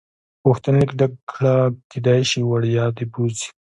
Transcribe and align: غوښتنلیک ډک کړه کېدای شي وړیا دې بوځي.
غوښتنلیک 0.47 0.91
ډک 0.99 1.13
کړه 1.31 1.55
کېدای 1.91 2.21
شي 2.29 2.39
وړیا 2.43 2.85
دې 2.97 3.05
بوځي. 3.11 3.47